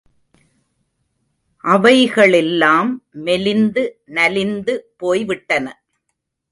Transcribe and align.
அவை 1.63 1.95
களெல்லாம் 2.07 2.91
மெலிந்து 3.25 3.83
நலிந்து 4.17 4.75
போய்விட்டன! 4.97 5.65